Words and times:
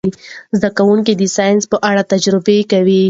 زده 0.59 0.69
کوونکي 0.77 1.13
د 1.15 1.23
ساینس 1.35 1.63
په 1.71 1.77
اړه 1.89 2.03
تجربې 2.11 2.57
کوي. 2.71 2.99